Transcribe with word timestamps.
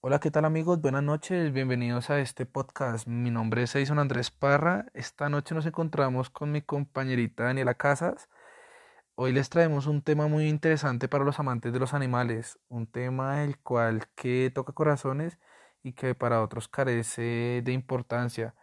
Hola, 0.00 0.20
¿qué 0.20 0.30
tal 0.30 0.44
amigos? 0.44 0.82
Buenas 0.82 1.02
noches, 1.02 1.50
bienvenidos 1.50 2.10
a 2.10 2.20
este 2.20 2.44
podcast. 2.44 3.06
Mi 3.06 3.30
nombre 3.30 3.62
es 3.62 3.74
Edison 3.74 3.98
Andrés 3.98 4.30
Parra. 4.30 4.84
Esta 4.92 5.30
noche 5.30 5.54
nos 5.54 5.64
encontramos 5.64 6.28
con 6.28 6.52
mi 6.52 6.60
compañerita 6.60 7.44
Daniela 7.44 7.74
Casas. 7.74 8.28
Hoy 9.14 9.32
les 9.32 9.48
traemos 9.48 9.86
un 9.86 10.02
tema 10.02 10.26
muy 10.26 10.46
interesante 10.46 11.08
para 11.08 11.24
los 11.24 11.38
amantes 11.40 11.72
de 11.72 11.78
los 11.78 11.94
animales, 11.94 12.58
un 12.68 12.86
tema 12.86 13.44
el 13.44 13.58
cual 13.58 14.08
que 14.14 14.52
toca 14.54 14.74
corazones 14.74 15.38
y 15.82 15.94
que 15.94 16.14
para 16.14 16.42
otros 16.42 16.68
carece 16.68 17.62
de 17.64 17.72
importancia. 17.72 18.54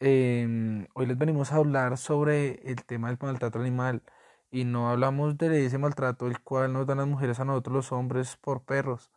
Em, 0.00 0.86
hoy 0.94 1.06
les 1.06 1.18
venimos 1.18 1.52
a 1.52 1.56
hablar 1.56 1.98
sobre 1.98 2.60
el 2.70 2.84
tema 2.84 3.08
del 3.08 3.18
maltrato 3.20 3.58
animal 3.58 4.04
y 4.50 4.64
no 4.64 4.90
hablamos 4.90 5.36
de 5.38 5.66
ese 5.66 5.78
maltrato 5.78 6.26
el 6.26 6.40
cual 6.40 6.72
nos 6.72 6.86
dan 6.86 6.98
las 6.98 7.06
mujeres 7.06 7.40
a 7.40 7.44
nosotros 7.44 7.74
los 7.74 7.92
hombres 7.92 8.36
por 8.36 8.62
perros 8.62 9.10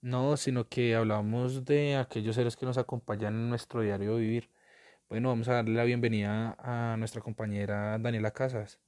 no, 0.00 0.36
sino 0.36 0.68
que 0.68 0.94
hablamos 0.94 1.64
de 1.64 1.96
aquellos 1.96 2.36
seres 2.36 2.56
que 2.56 2.66
nos 2.66 2.78
acompañan 2.78 3.34
en 3.34 3.48
nuestro 3.48 3.82
diario 3.82 4.16
vivir. 4.16 4.50
Bueno, 5.08 5.28
vamos 5.28 5.48
a 5.48 5.54
darle 5.54 5.74
la 5.74 5.84
bienvenida 5.84 6.56
a 6.58 6.96
nuestra 6.96 7.20
compañera 7.20 7.98
Daniela 7.98 8.30
Casas. 8.30 8.80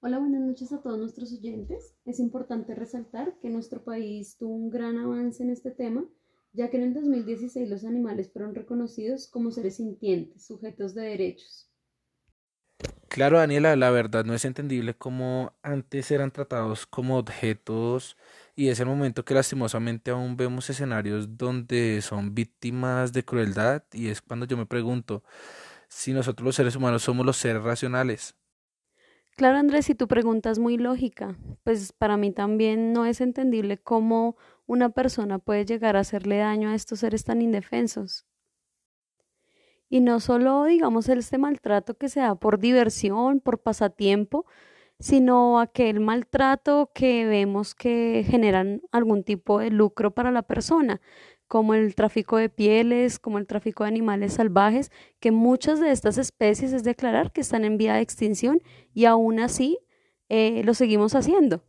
Hola, 0.00 0.18
buenas 0.18 0.42
noches 0.42 0.72
a 0.72 0.82
todos 0.82 0.98
nuestros 0.98 1.32
oyentes. 1.32 1.94
Es 2.04 2.20
importante 2.20 2.74
resaltar 2.74 3.38
que 3.40 3.48
nuestro 3.48 3.82
país 3.82 4.36
tuvo 4.36 4.54
un 4.54 4.70
gran 4.70 4.98
avance 4.98 5.42
en 5.42 5.50
este 5.50 5.70
tema, 5.70 6.04
ya 6.54 6.70
que 6.70 6.78
en 6.78 6.84
el 6.84 6.94
2016 6.94 7.68
los 7.68 7.84
animales 7.84 8.32
fueron 8.32 8.54
reconocidos 8.54 9.28
como 9.28 9.50
seres 9.50 9.76
sintientes, 9.76 10.46
sujetos 10.46 10.94
de 10.94 11.02
derechos. 11.02 11.68
Claro, 13.08 13.38
Daniela, 13.38 13.76
la 13.76 13.90
verdad 13.90 14.24
no 14.24 14.34
es 14.34 14.44
entendible 14.44 14.94
cómo 14.94 15.52
antes 15.62 16.10
eran 16.10 16.32
tratados 16.32 16.86
como 16.86 17.16
objetos 17.18 18.16
y 18.56 18.68
es 18.68 18.80
el 18.80 18.86
momento 18.86 19.24
que 19.24 19.34
lastimosamente 19.34 20.10
aún 20.10 20.36
vemos 20.36 20.68
escenarios 20.68 21.36
donde 21.36 22.00
son 22.02 22.34
víctimas 22.34 23.12
de 23.12 23.24
crueldad 23.24 23.84
y 23.92 24.08
es 24.08 24.20
cuando 24.20 24.46
yo 24.46 24.56
me 24.56 24.66
pregunto 24.66 25.22
si 25.88 26.12
nosotros 26.12 26.46
los 26.46 26.56
seres 26.56 26.76
humanos 26.76 27.02
somos 27.04 27.26
los 27.26 27.36
seres 27.36 27.62
racionales. 27.62 28.36
Claro, 29.36 29.58
Andrés, 29.58 29.86
si 29.86 29.94
tu 29.96 30.06
pregunta 30.06 30.50
es 30.50 30.60
muy 30.60 30.76
lógica, 30.76 31.36
pues 31.64 31.92
para 31.92 32.16
mí 32.16 32.30
también 32.32 32.92
no 32.92 33.04
es 33.04 33.20
entendible 33.20 33.78
cómo 33.78 34.36
una 34.66 34.90
persona 34.90 35.38
puede 35.38 35.64
llegar 35.64 35.96
a 35.96 36.00
hacerle 36.00 36.38
daño 36.38 36.70
a 36.70 36.74
estos 36.74 37.00
seres 37.00 37.24
tan 37.24 37.42
indefensos. 37.42 38.26
Y 39.88 40.00
no 40.00 40.20
solo, 40.20 40.64
digamos, 40.64 41.08
este 41.08 41.38
maltrato 41.38 41.94
que 41.94 42.08
se 42.08 42.20
da 42.20 42.34
por 42.34 42.58
diversión, 42.58 43.40
por 43.40 43.60
pasatiempo, 43.62 44.46
sino 44.98 45.60
aquel 45.60 46.00
maltrato 46.00 46.90
que 46.94 47.26
vemos 47.26 47.74
que 47.74 48.24
generan 48.28 48.80
algún 48.92 49.24
tipo 49.24 49.58
de 49.58 49.70
lucro 49.70 50.12
para 50.14 50.30
la 50.30 50.42
persona, 50.42 51.00
como 51.46 51.74
el 51.74 51.94
tráfico 51.94 52.36
de 52.38 52.48
pieles, 52.48 53.18
como 53.18 53.38
el 53.38 53.46
tráfico 53.46 53.84
de 53.84 53.88
animales 53.88 54.34
salvajes, 54.34 54.90
que 55.20 55.30
muchas 55.30 55.80
de 55.80 55.90
estas 55.90 56.18
especies 56.18 56.72
es 56.72 56.84
declarar 56.84 57.32
que 57.32 57.40
están 57.42 57.64
en 57.64 57.76
vía 57.76 57.94
de 57.94 58.00
extinción 58.00 58.62
y 58.94 59.04
aún 59.04 59.40
así 59.40 59.78
eh, 60.28 60.62
lo 60.64 60.74
seguimos 60.74 61.14
haciendo. 61.14 61.62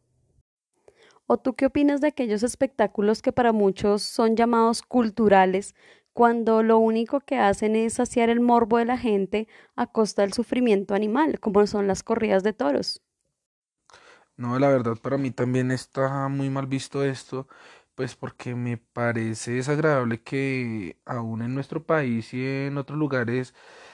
¿O 1.28 1.38
tú 1.38 1.56
qué 1.56 1.68
opinas 1.68 2.02
de 2.02 2.08
aquellos 2.08 2.42
espectáculos 2.44 3.22
que 3.22 3.32
para 3.32 3.52
muchos 3.52 4.02
son 4.02 4.36
llamados 4.36 4.82
culturales, 4.82 5.76
cuando 6.14 6.64
lo 6.64 6.80
único 6.80 7.20
que 7.20 7.38
hacen 7.38 7.76
es 7.76 7.94
saciar 7.96 8.30
el 8.30 8.40
morbo 8.40 8.78
de 8.80 8.86
la 8.86 8.98
gente 8.98 9.48
a 9.76 9.86
costa 9.88 10.22
del 10.24 10.34
sufrimiento 10.34 10.94
animal, 10.96 11.40
como 11.40 11.68
son 11.68 11.88
las 11.88 12.04
corridas 12.04 12.44
de 12.44 12.54
toros. 12.54 13.02
No, 14.38 14.60
la 14.60 14.70
verdad 14.70 14.98
para 15.02 15.18
mí 15.18 15.32
también 15.32 15.72
está 15.72 16.28
muy 16.28 16.50
mal 16.50 16.68
visto 16.68 17.04
esto, 17.06 17.48
pues 17.96 18.16
porque 18.16 18.56
me 18.56 18.78
parece 18.78 19.52
desagradable 19.54 20.22
que 20.22 20.98
aún 21.06 21.42
en 21.42 21.56
nuestro 21.56 21.84
país 21.86 22.34
y 22.34 22.46
en 22.46 22.78
otros 22.78 23.00
lugares 23.00 23.54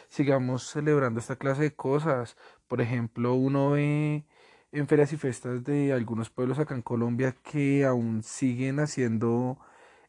sigamos 0.09 0.64
celebrando 0.70 1.20
esta 1.20 1.36
clase 1.38 1.62
de 1.64 1.75
cosas. 1.75 2.38
Por 2.68 2.81
ejemplo, 2.81 3.34
uno 3.36 3.72
ve 3.72 4.25
en 4.72 4.88
ferias 4.88 5.14
y 5.14 5.18
festas 5.18 5.64
de 5.64 5.94
algunos 5.94 6.30
pueblos 6.30 6.59
acá 6.59 6.76
en 6.76 6.82
Colombia 6.82 7.36
que 7.44 7.86
aún 7.86 8.24
siguen 8.24 8.80
haciendo 8.80 9.59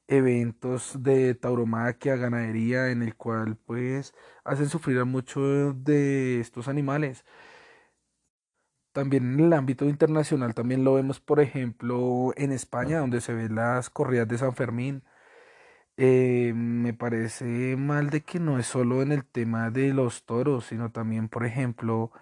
eventos 0.09 1.03
de 1.03 1.35
tauromaquia, 1.35 2.17
ganadería, 2.17 2.91
en 2.91 3.03
el 3.03 3.17
cual 3.17 3.57
pues 3.57 4.15
hacen 4.45 4.69
sufrir 4.69 4.99
a 5.01 5.05
muchos 5.05 5.85
de 5.85 6.41
estos 6.41 6.69
animales. 6.69 7.25
También 8.93 9.35
en 9.35 9.41
el 9.41 9.53
ámbito 9.55 9.87
internacional 9.87 10.55
también 10.55 10.85
lo 10.85 10.95
vemos, 10.95 11.19
por 11.21 11.41
ejemplo, 11.41 12.33
en 12.37 12.53
España, 12.53 12.99
donde 13.01 13.21
se 13.23 13.33
ven 13.33 13.55
las 13.55 13.89
corridas 13.89 14.29
de 14.29 14.39
San 14.39 14.55
Fermín. 14.55 15.03
Eh, 15.97 16.53
me 16.55 16.95
parece 16.95 17.77
mal 17.77 18.11
de 18.11 18.23
que 18.23 18.41
no 18.41 18.59
es 18.59 18.67
solo 18.67 19.03
en 19.03 19.13
el 19.13 19.25
tema 19.25 19.71
de 19.71 19.93
los 19.95 20.25
toros, 20.25 20.67
sino 20.67 20.91
también, 20.91 21.29
por 21.29 21.45
ejemplo, 21.47 22.13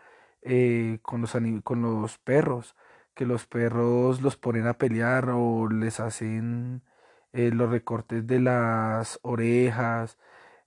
eh, 0.43 0.99
con 1.03 1.23
los, 1.23 1.33
con 1.65 1.83
los 1.83 2.19
perros, 2.19 2.77
que 3.15 3.27
los 3.27 3.47
perros 3.47 4.23
los 4.23 4.37
ponen 4.37 4.67
a 4.67 4.79
pelear 4.79 5.31
o 5.31 5.69
les 5.69 6.01
hacen 6.01 6.83
eh, 7.33 7.51
los 7.53 7.71
recortes 7.71 8.27
de 8.27 8.41
las 8.41 9.19
orejas, 9.23 10.19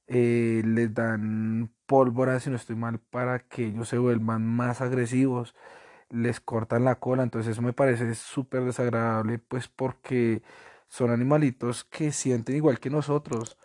eh, 0.08 0.62
les 0.66 0.94
dan 0.94 1.74
pólvora, 1.86 2.40
si 2.40 2.50
no 2.50 2.56
estoy 2.58 2.76
mal, 2.76 3.00
para 3.00 3.40
que 3.40 3.66
ellos 3.68 3.90
se 3.90 3.98
vuelvan 3.98 4.46
más 4.46 4.82
agresivos, 4.82 5.56
les 6.10 6.40
cortan 6.40 6.86
la 6.86 7.00
cola, 7.00 7.24
entonces 7.24 7.54
eso 7.54 7.62
me 7.62 7.74
parece 7.74 8.14
súper 8.16 8.64
desagradable, 8.66 9.40
pues 9.40 9.68
porque 9.68 10.44
son 10.88 11.12
animalitos 11.12 11.84
que 11.86 12.12
sienten 12.12 12.56
igual 12.56 12.80
que 12.80 12.90
nosotros. 12.90 13.58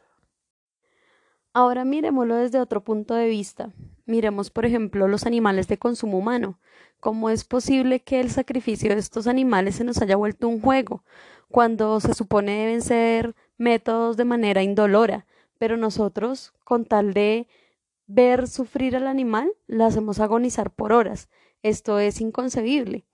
Ahora 1.53 1.85
miremoslo 1.85 2.37
desde 2.37 2.61
otro 2.61 2.83
punto 2.85 3.15
de 3.15 3.29
vista. 3.29 3.73
Miremos, 4.07 4.51
por 4.51 4.65
ejemplo, 4.65 5.09
los 5.09 5.27
animales 5.27 5.69
de 5.69 5.79
consumo 5.79 6.19
humano. 6.19 6.59
¿Cómo 7.01 7.31
es 7.31 7.45
posible 7.45 8.01
que 8.01 8.21
el 8.21 8.31
sacrificio 8.31 8.91
de 8.91 9.01
estos 9.01 9.27
animales 9.27 9.77
se 9.77 9.85
nos 9.85 10.01
haya 10.01 10.17
vuelto 10.17 10.49
un 10.49 10.61
juego? 10.61 11.03
cuando 11.51 11.99
se 12.01 12.15
supone 12.15 12.53
deben 12.53 12.83
ser 12.83 13.35
métodos 13.57 14.17
de 14.17 14.25
manera 14.25 14.63
indolora, 14.63 15.27
pero 15.59 15.77
nosotros, 15.77 16.53
con 16.65 16.85
tal 16.85 17.15
de 17.15 17.49
ver 18.07 18.47
sufrir 18.47 18.97
al 18.97 19.07
animal, 19.07 19.51
la 19.67 19.87
hacemos 19.87 20.21
agonizar 20.21 20.71
por 20.71 20.93
horas. 20.93 21.29
Esto 21.63 21.99
es 21.99 22.21
inconcebible. 22.21 23.05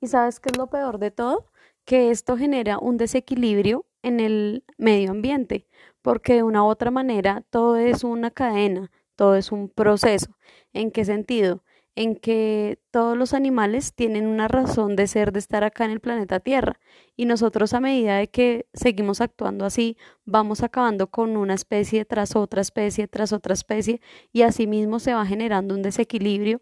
¿Y 0.00 0.08
sabes 0.08 0.40
qué 0.40 0.50
es 0.50 0.58
lo 0.58 0.66
peor 0.66 0.98
de 0.98 1.10
todo? 1.10 1.46
Que 1.84 2.10
esto 2.10 2.36
genera 2.36 2.78
un 2.78 2.96
desequilibrio 2.98 3.85
en 4.02 4.20
el 4.20 4.64
medio 4.78 5.10
ambiente, 5.10 5.66
porque 6.02 6.34
de 6.34 6.42
una 6.42 6.64
u 6.64 6.66
otra 6.66 6.90
manera 6.90 7.44
todo 7.50 7.76
es 7.76 8.04
una 8.04 8.30
cadena, 8.30 8.90
todo 9.16 9.36
es 9.36 9.52
un 9.52 9.68
proceso. 9.68 10.36
¿En 10.72 10.90
qué 10.90 11.04
sentido? 11.04 11.62
en 11.96 12.14
que 12.14 12.78
todos 12.90 13.16
los 13.16 13.32
animales 13.34 13.94
tienen 13.94 14.26
una 14.26 14.48
razón 14.48 14.96
de 14.96 15.06
ser, 15.06 15.32
de 15.32 15.38
estar 15.38 15.64
acá 15.64 15.86
en 15.86 15.90
el 15.92 16.00
planeta 16.00 16.40
Tierra. 16.40 16.78
Y 17.16 17.24
nosotros 17.24 17.72
a 17.72 17.80
medida 17.80 18.18
de 18.18 18.28
que 18.28 18.66
seguimos 18.74 19.20
actuando 19.22 19.64
así, 19.64 19.96
vamos 20.26 20.62
acabando 20.62 21.08
con 21.08 21.36
una 21.38 21.54
especie 21.54 22.04
tras 22.04 22.36
otra 22.36 22.60
especie, 22.60 23.08
tras 23.08 23.32
otra 23.32 23.54
especie, 23.54 24.00
y 24.32 24.42
asimismo 24.42 25.00
se 25.00 25.14
va 25.14 25.24
generando 25.26 25.74
un 25.74 25.82
desequilibrio 25.82 26.60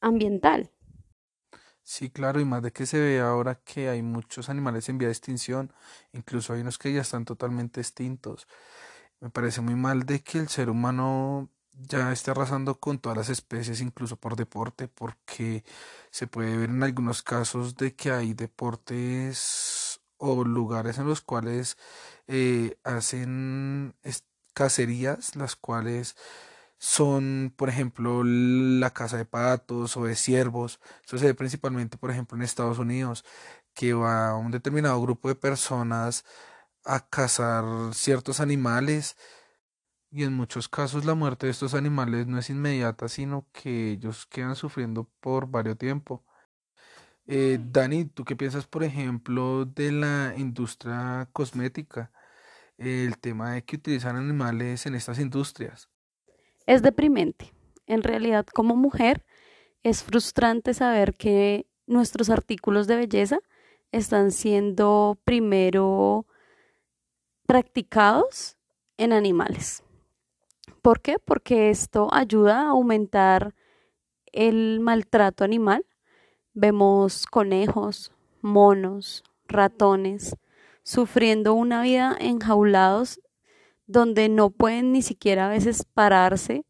ambiental. 0.00 0.70
Sí, 1.88 2.10
claro, 2.10 2.40
y 2.40 2.44
más 2.44 2.62
de 2.64 2.72
que 2.72 2.84
se 2.84 2.98
ve 2.98 3.20
ahora 3.20 3.60
que 3.64 3.88
hay 3.88 4.02
muchos 4.02 4.48
animales 4.48 4.88
en 4.88 4.98
vía 4.98 5.06
de 5.06 5.12
extinción, 5.12 5.72
incluso 6.12 6.52
hay 6.52 6.60
unos 6.62 6.78
que 6.78 6.92
ya 6.92 7.00
están 7.02 7.24
totalmente 7.24 7.80
extintos. 7.80 8.48
Me 9.20 9.30
parece 9.30 9.60
muy 9.60 9.76
mal 9.76 10.04
de 10.04 10.22
que 10.22 10.38
el 10.38 10.48
ser 10.48 10.68
humano 10.70 11.48
ya 11.74 12.12
está 12.12 12.32
arrasando 12.32 12.80
con 12.80 12.98
todas 12.98 13.16
las 13.18 13.28
especies, 13.30 13.80
incluso 13.82 14.16
por 14.16 14.34
deporte, 14.36 14.88
porque 14.88 15.64
se 16.10 16.26
puede 16.26 16.56
ver 16.56 16.70
en 16.70 16.82
algunos 16.82 17.22
casos 17.22 17.76
de 17.76 17.94
que 17.94 18.10
hay 18.12 18.34
deportes 18.34 20.00
o 20.18 20.44
lugares 20.44 20.98
en 20.98 21.06
los 21.06 21.20
cuales 21.20 21.78
eh, 22.26 22.78
hacen 22.84 23.94
cacerías, 24.54 25.36
las 25.36 25.56
cuales 25.56 26.16
son, 26.78 27.52
por 27.56 27.68
ejemplo, 27.68 28.22
la 28.24 28.90
caza 28.92 29.16
de 29.16 29.24
patos 29.24 29.96
o 29.96 30.04
de 30.04 30.16
ciervos. 30.16 30.80
Eso 31.04 31.18
se 31.18 31.26
ve 31.26 31.34
principalmente, 31.34 31.98
por 31.98 32.10
ejemplo, 32.10 32.36
en 32.36 32.42
Estados 32.42 32.78
Unidos, 32.78 33.24
que 33.74 33.94
va 33.94 34.36
un 34.36 34.50
determinado 34.50 35.00
grupo 35.00 35.28
de 35.28 35.34
personas 35.36 36.24
a 36.84 37.08
cazar 37.08 37.64
ciertos 37.94 38.40
animales 38.40 39.16
y 40.10 40.24
en 40.24 40.32
muchos 40.34 40.68
casos 40.68 41.04
la 41.04 41.14
muerte 41.14 41.46
de 41.46 41.52
estos 41.52 41.74
animales 41.74 42.26
no 42.26 42.38
es 42.38 42.48
inmediata, 42.50 43.08
sino 43.08 43.46
que 43.52 43.92
ellos 43.92 44.26
quedan 44.26 44.56
sufriendo 44.56 45.04
por 45.20 45.48
varios 45.50 45.78
tiempo. 45.78 46.24
Eh, 47.26 47.58
Dani, 47.60 48.06
¿tú 48.06 48.24
qué 48.24 48.36
piensas, 48.36 48.66
por 48.66 48.84
ejemplo, 48.84 49.64
de 49.66 49.92
la 49.92 50.34
industria 50.36 51.28
cosmética? 51.32 52.12
El 52.78 53.18
tema 53.18 53.52
de 53.52 53.64
que 53.64 53.76
utilizan 53.76 54.16
animales 54.16 54.86
en 54.86 54.94
estas 54.94 55.18
industrias. 55.18 55.90
Es 56.66 56.82
deprimente. 56.82 57.54
En 57.86 58.02
realidad, 58.02 58.46
como 58.46 58.76
mujer, 58.76 59.24
es 59.82 60.02
frustrante 60.02 60.74
saber 60.74 61.14
que 61.14 61.66
nuestros 61.86 62.28
artículos 62.30 62.86
de 62.86 62.96
belleza 62.96 63.38
están 63.92 64.32
siendo 64.32 65.18
primero 65.24 66.26
practicados 67.46 68.56
en 68.98 69.12
animales. 69.12 69.84
¿Por 70.82 71.00
qué? 71.00 71.18
Porque 71.18 71.70
esto 71.70 72.08
ayuda 72.12 72.62
a 72.62 72.70
aumentar 72.70 73.54
el 74.32 74.80
maltrato 74.80 75.44
animal. 75.44 75.86
Vemos 76.52 77.26
conejos, 77.26 78.12
monos, 78.42 79.22
ratones, 79.46 80.36
sufriendo 80.82 81.54
una 81.54 81.82
vida 81.82 82.16
enjaulados 82.18 83.20
donde 83.86 84.28
no 84.28 84.50
pueden 84.50 84.92
ni 84.92 85.02
siquiera 85.02 85.46
a 85.46 85.50
veces 85.50 85.84
pararse, 85.94 86.64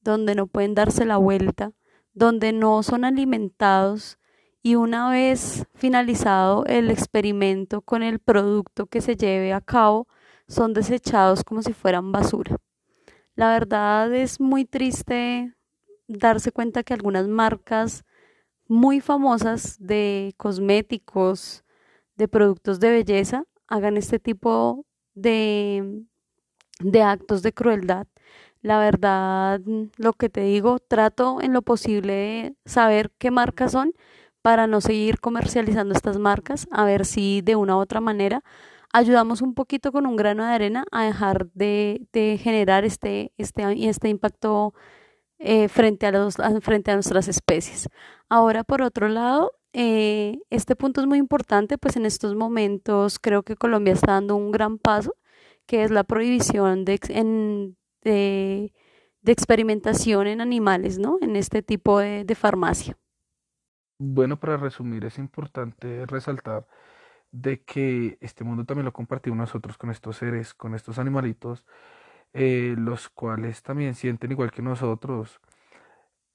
donde 0.00 0.34
no 0.34 0.46
pueden 0.46 0.74
darse 0.74 1.04
la 1.04 1.16
vuelta, 1.16 1.72
donde 2.12 2.52
no 2.52 2.82
son 2.82 3.04
alimentados 3.04 4.18
y 4.62 4.76
una 4.76 5.10
vez 5.10 5.66
finalizado 5.74 6.64
el 6.66 6.90
experimento 6.90 7.82
con 7.82 8.02
el 8.02 8.20
producto 8.20 8.86
que 8.86 9.00
se 9.00 9.16
lleve 9.16 9.52
a 9.52 9.60
cabo, 9.60 10.06
son 10.46 10.72
desechados 10.72 11.42
como 11.44 11.62
si 11.62 11.72
fueran 11.72 12.12
basura. 12.12 12.56
La 13.34 13.52
verdad 13.52 14.14
es 14.14 14.40
muy 14.40 14.64
triste 14.64 15.54
darse 16.06 16.52
cuenta 16.52 16.82
que 16.82 16.94
algunas 16.94 17.26
marcas 17.26 18.04
muy 18.68 19.00
famosas 19.00 19.76
de 19.78 20.34
cosméticos, 20.36 21.64
de 22.16 22.28
productos 22.28 22.78
de 22.78 22.90
belleza, 22.90 23.44
hagan 23.66 23.96
este 23.96 24.18
tipo 24.18 24.86
de, 25.14 26.04
de 26.82 27.02
actos 27.02 27.42
de 27.42 27.52
crueldad. 27.52 28.06
La 28.62 28.78
verdad, 28.78 29.60
lo 29.96 30.12
que 30.12 30.28
te 30.28 30.42
digo, 30.42 30.78
trato 30.78 31.40
en 31.40 31.52
lo 31.52 31.62
posible 31.62 32.12
de 32.12 32.56
saber 32.64 33.10
qué 33.18 33.30
marcas 33.30 33.72
son 33.72 33.92
para 34.42 34.66
no 34.66 34.80
seguir 34.80 35.20
comercializando 35.20 35.94
estas 35.94 36.18
marcas, 36.18 36.68
a 36.70 36.84
ver 36.84 37.04
si 37.06 37.42
de 37.42 37.56
una 37.56 37.76
u 37.76 37.80
otra 37.80 38.00
manera 38.00 38.42
ayudamos 38.92 39.42
un 39.42 39.54
poquito 39.54 39.92
con 39.92 40.06
un 40.06 40.16
grano 40.16 40.44
de 40.44 40.52
arena 40.52 40.84
a 40.92 41.04
dejar 41.04 41.48
de, 41.54 42.06
de 42.12 42.38
generar 42.38 42.84
este, 42.84 43.32
este, 43.38 43.88
este 43.88 44.08
impacto 44.08 44.74
eh, 45.38 45.68
frente, 45.68 46.06
a 46.06 46.12
los, 46.12 46.36
frente 46.60 46.90
a 46.90 46.94
nuestras 46.94 47.28
especies. 47.28 47.88
Ahora, 48.28 48.64
por 48.64 48.82
otro 48.82 49.08
lado, 49.08 49.52
eh, 49.72 50.38
este 50.50 50.76
punto 50.76 51.00
es 51.00 51.06
muy 51.06 51.18
importante, 51.18 51.78
pues 51.78 51.96
en 51.96 52.06
estos 52.06 52.34
momentos 52.36 53.18
creo 53.18 53.42
que 53.42 53.56
Colombia 53.56 53.94
está 53.94 54.12
dando 54.12 54.36
un 54.36 54.52
gran 54.52 54.78
paso, 54.78 55.14
que 55.66 55.84
es 55.84 55.90
la 55.90 56.04
prohibición 56.04 56.84
de, 56.84 56.98
de, 58.02 58.72
de 59.22 59.32
experimentación 59.32 60.26
en 60.26 60.40
animales, 60.40 60.98
¿no? 60.98 61.18
En 61.22 61.36
este 61.36 61.62
tipo 61.62 61.98
de, 61.98 62.24
de 62.24 62.34
farmacia. 62.34 62.98
Bueno, 63.98 64.38
para 64.40 64.56
resumir, 64.56 65.04
es 65.04 65.18
importante 65.18 66.06
resaltar 66.06 66.66
de 67.32 67.62
que 67.64 68.18
este 68.20 68.44
mundo 68.44 68.64
también 68.64 68.86
lo 68.86 68.92
compartimos 68.92 69.38
nosotros 69.38 69.78
con 69.78 69.90
estos 69.90 70.16
seres, 70.18 70.54
con 70.54 70.74
estos 70.74 70.98
animalitos, 70.98 71.64
eh, 72.34 72.74
los 72.78 73.08
cuales 73.10 73.62
también 73.62 73.94
sienten 73.94 74.32
igual 74.32 74.52
que 74.52 74.62
nosotros. 74.62 75.40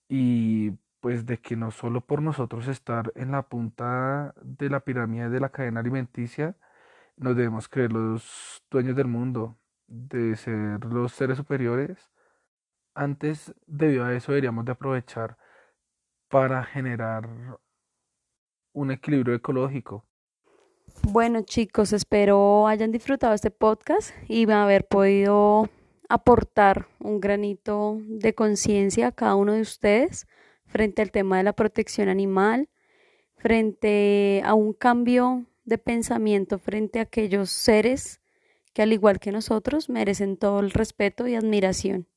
Y 0.09 0.71
pues 0.99 1.25
de 1.25 1.39
que 1.39 1.55
no 1.55 1.71
solo 1.71 2.01
por 2.01 2.21
nosotros 2.21 2.67
estar 2.67 3.11
en 3.15 3.31
la 3.31 3.43
punta 3.49 4.33
de 4.41 4.69
la 4.69 4.81
pirámide 4.81 5.29
de 5.29 5.39
la 5.39 5.49
cadena 5.49 5.79
alimenticia, 5.81 6.55
nos 7.17 7.35
debemos 7.35 7.67
creer 7.67 7.91
los 7.91 8.63
dueños 8.69 8.95
del 8.95 9.07
mundo, 9.07 9.57
de 9.87 10.35
ser 10.35 10.85
los 10.85 11.11
seres 11.11 11.37
superiores. 11.37 12.09
Antes, 12.93 13.53
debido 13.65 14.05
a 14.05 14.13
eso, 14.13 14.31
deberíamos 14.31 14.65
de 14.65 14.71
aprovechar 14.71 15.37
para 16.29 16.63
generar 16.63 17.27
un 18.73 18.91
equilibrio 18.91 19.35
ecológico. 19.35 20.05
Bueno 21.03 21.41
chicos, 21.41 21.93
espero 21.93 22.67
hayan 22.67 22.91
disfrutado 22.91 23.33
este 23.33 23.51
podcast 23.51 24.11
y 24.27 24.49
haber 24.49 24.87
podido 24.87 25.69
aportar 26.09 26.87
un 26.99 27.19
granito 27.19 27.97
de 28.07 28.33
conciencia 28.33 29.07
a 29.07 29.11
cada 29.11 29.35
uno 29.35 29.53
de 29.53 29.61
ustedes 29.61 30.27
frente 30.65 31.01
al 31.01 31.11
tema 31.11 31.37
de 31.37 31.43
la 31.43 31.53
protección 31.53 32.09
animal, 32.09 32.69
frente 33.35 34.41
a 34.45 34.53
un 34.53 34.73
cambio 34.73 35.45
de 35.67 35.77
pensamiento 35.77 36.57
frente 36.57 36.99
a 36.99 37.03
aquellos 37.03 37.51
seres 37.51 38.21
que 38.73 38.81
al 38.81 38.93
igual 38.93 39.19
que 39.19 39.31
nosotros 39.31 39.89
merecen 39.89 40.37
todo 40.37 40.59
el 40.59 40.71
respeto 40.71 41.27
y 41.27 41.35
admiración. 41.35 42.07